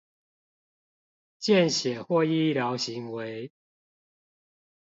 [1.41, 3.51] 見血或醫療行為